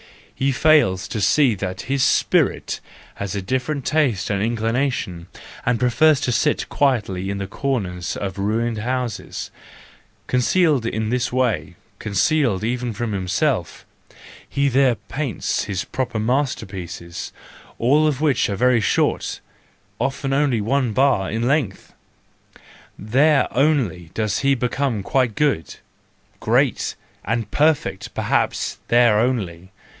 He 0.33 0.51
fails 0.51 1.07
to 1.09 1.21
see 1.21 1.53
that 1.53 1.81
his 1.81 2.03
spirit 2.03 2.79
has 3.13 3.35
a 3.35 3.41
different 3.43 3.85
taste 3.85 4.31
and 4.31 4.41
inclination, 4.41 5.27
and 5.63 5.79
prefers 5.79 6.19
to 6.21 6.31
sit 6.31 6.67
quietly 6.69 7.29
in 7.29 7.37
the 7.37 7.45
corners 7.45 8.17
of 8.17 8.39
ruined 8.39 8.79
houses:—concealed 8.79 10.87
in 10.87 11.09
this 11.09 11.31
way, 11.31 11.75
concealed 11.99 12.63
even 12.63 12.93
from 12.93 13.11
himself, 13.13 13.85
he 14.49 14.67
there 14.67 14.95
paints 14.95 15.65
his 15.65 15.83
proper 15.85 16.17
master¬ 16.17 16.67
pieces, 16.67 17.31
all 17.77 18.07
of 18.07 18.19
which 18.21 18.49
are 18.49 18.55
very 18.55 18.81
short, 18.81 19.39
often 19.99 20.33
only 20.33 20.59
one 20.59 20.93
bar 20.93 21.29
in 21.29 21.47
length,—there 21.47 23.47
only 23.55 24.09
does 24.15 24.39
he 24.39 24.55
become 24.55 25.03
quite 25.03 25.39
124 25.39 25.51
THE 25.51 25.51
JOYFUL 25.61 25.79
WISDOM, 25.85 26.01
II 26.01 26.39
good, 26.39 26.45
great, 26.49 26.95
and 27.23 27.51
perfect, 27.51 28.15
perhaps 28.15 28.79
there 28.87 29.19
only. 29.19 29.69